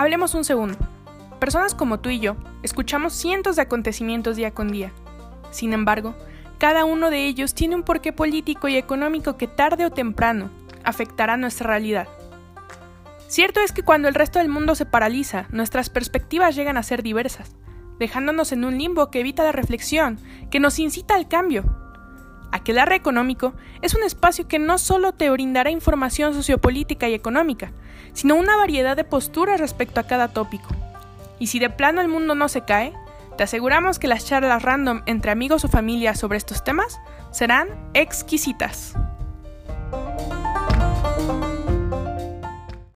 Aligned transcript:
Hablemos 0.00 0.34
un 0.34 0.44
segundo. 0.44 0.78
Personas 1.40 1.74
como 1.74 2.00
tú 2.00 2.08
y 2.08 2.20
yo 2.20 2.34
escuchamos 2.62 3.12
cientos 3.12 3.56
de 3.56 3.62
acontecimientos 3.62 4.34
día 4.34 4.50
con 4.50 4.72
día. 4.72 4.94
Sin 5.50 5.74
embargo, 5.74 6.14
cada 6.56 6.86
uno 6.86 7.10
de 7.10 7.26
ellos 7.26 7.52
tiene 7.52 7.74
un 7.74 7.82
porqué 7.82 8.10
político 8.10 8.66
y 8.68 8.78
económico 8.78 9.36
que 9.36 9.46
tarde 9.46 9.84
o 9.84 9.90
temprano 9.90 10.48
afectará 10.84 11.36
nuestra 11.36 11.66
realidad. 11.66 12.08
Cierto 13.28 13.60
es 13.60 13.72
que 13.72 13.82
cuando 13.82 14.08
el 14.08 14.14
resto 14.14 14.38
del 14.38 14.48
mundo 14.48 14.74
se 14.74 14.86
paraliza, 14.86 15.44
nuestras 15.50 15.90
perspectivas 15.90 16.56
llegan 16.56 16.78
a 16.78 16.82
ser 16.82 17.02
diversas, 17.02 17.54
dejándonos 17.98 18.52
en 18.52 18.64
un 18.64 18.78
limbo 18.78 19.10
que 19.10 19.20
evita 19.20 19.44
la 19.44 19.52
reflexión, 19.52 20.18
que 20.50 20.60
nos 20.60 20.78
incita 20.78 21.14
al 21.14 21.28
cambio. 21.28 21.79
Aquelarre 22.52 22.96
económico 22.96 23.54
es 23.82 23.94
un 23.94 24.02
espacio 24.02 24.48
que 24.48 24.58
no 24.58 24.78
solo 24.78 25.12
te 25.12 25.30
brindará 25.30 25.70
información 25.70 26.34
sociopolítica 26.34 27.08
y 27.08 27.14
económica, 27.14 27.72
sino 28.12 28.34
una 28.34 28.56
variedad 28.56 28.96
de 28.96 29.04
posturas 29.04 29.60
respecto 29.60 30.00
a 30.00 30.04
cada 30.04 30.28
tópico. 30.28 30.68
Y 31.38 31.46
si 31.46 31.58
de 31.58 31.70
plano 31.70 32.00
el 32.00 32.08
mundo 32.08 32.34
no 32.34 32.48
se 32.48 32.62
cae, 32.62 32.92
te 33.36 33.44
aseguramos 33.44 33.98
que 33.98 34.08
las 34.08 34.26
charlas 34.26 34.62
random 34.62 35.02
entre 35.06 35.30
amigos 35.30 35.64
o 35.64 35.68
familia 35.68 36.14
sobre 36.14 36.38
estos 36.38 36.62
temas 36.64 37.00
serán 37.30 37.68
exquisitas. 37.94 38.94